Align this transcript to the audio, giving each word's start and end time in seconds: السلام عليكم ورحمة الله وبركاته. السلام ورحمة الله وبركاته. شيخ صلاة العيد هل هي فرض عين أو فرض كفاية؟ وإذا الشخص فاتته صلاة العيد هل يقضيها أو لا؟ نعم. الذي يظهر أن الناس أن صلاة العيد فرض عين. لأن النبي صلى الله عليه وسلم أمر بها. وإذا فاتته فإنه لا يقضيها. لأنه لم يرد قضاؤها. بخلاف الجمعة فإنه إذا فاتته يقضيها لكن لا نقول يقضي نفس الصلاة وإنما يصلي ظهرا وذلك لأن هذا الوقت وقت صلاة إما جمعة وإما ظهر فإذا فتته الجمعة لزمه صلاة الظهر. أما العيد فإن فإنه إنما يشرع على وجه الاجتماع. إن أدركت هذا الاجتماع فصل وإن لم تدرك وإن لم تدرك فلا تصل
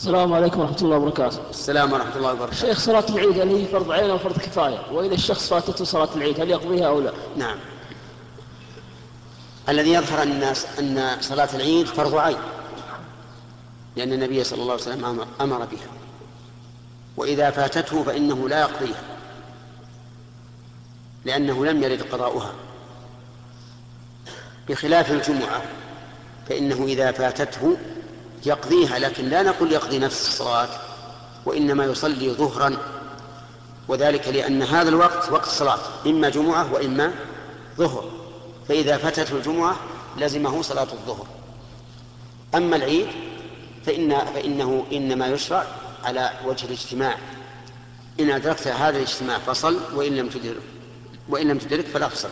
السلام 0.00 0.32
عليكم 0.32 0.60
ورحمة 0.60 0.76
الله 0.82 0.96
وبركاته. 0.96 1.38
السلام 1.50 1.92
ورحمة 1.92 2.16
الله 2.16 2.32
وبركاته. 2.32 2.56
شيخ 2.56 2.78
صلاة 2.78 3.04
العيد 3.08 3.40
هل 3.40 3.48
هي 3.48 3.66
فرض 3.66 3.90
عين 3.90 4.10
أو 4.10 4.18
فرض 4.18 4.36
كفاية؟ 4.38 4.78
وإذا 4.92 5.14
الشخص 5.14 5.48
فاتته 5.48 5.84
صلاة 5.84 6.08
العيد 6.16 6.40
هل 6.40 6.50
يقضيها 6.50 6.86
أو 6.86 7.00
لا؟ 7.00 7.12
نعم. 7.36 7.58
الذي 9.68 9.92
يظهر 9.92 10.22
أن 10.22 10.30
الناس 10.30 10.66
أن 10.78 11.16
صلاة 11.20 11.48
العيد 11.54 11.86
فرض 11.86 12.14
عين. 12.14 12.36
لأن 13.96 14.12
النبي 14.12 14.44
صلى 14.44 14.62
الله 14.62 14.72
عليه 14.72 14.82
وسلم 14.82 15.26
أمر 15.40 15.58
بها. 15.58 15.90
وإذا 17.16 17.50
فاتته 17.50 18.02
فإنه 18.02 18.48
لا 18.48 18.60
يقضيها. 18.60 19.02
لأنه 21.24 21.66
لم 21.66 21.82
يرد 21.82 22.02
قضاؤها. 22.02 22.52
بخلاف 24.68 25.10
الجمعة 25.10 25.62
فإنه 26.48 26.84
إذا 26.84 27.12
فاتته 27.12 27.76
يقضيها 28.46 28.98
لكن 28.98 29.28
لا 29.28 29.42
نقول 29.42 29.72
يقضي 29.72 29.98
نفس 29.98 30.28
الصلاة 30.28 30.68
وإنما 31.46 31.84
يصلي 31.84 32.30
ظهرا 32.30 32.76
وذلك 33.88 34.28
لأن 34.28 34.62
هذا 34.62 34.88
الوقت 34.88 35.32
وقت 35.32 35.48
صلاة 35.48 35.78
إما 36.06 36.28
جمعة 36.28 36.72
وإما 36.72 37.12
ظهر 37.78 38.04
فإذا 38.68 38.96
فتته 38.96 39.36
الجمعة 39.36 39.76
لزمه 40.18 40.62
صلاة 40.62 40.88
الظهر. 40.92 41.26
أما 42.54 42.76
العيد 42.76 43.06
فإن 43.86 44.18
فإنه 44.34 44.86
إنما 44.92 45.26
يشرع 45.26 45.66
على 46.04 46.30
وجه 46.46 46.66
الاجتماع. 46.66 47.16
إن 48.20 48.30
أدركت 48.30 48.66
هذا 48.68 48.96
الاجتماع 48.96 49.38
فصل 49.38 49.78
وإن 49.94 50.16
لم 50.16 50.28
تدرك 50.28 50.62
وإن 51.28 51.48
لم 51.48 51.58
تدرك 51.58 51.86
فلا 51.86 52.08
تصل 52.08 52.28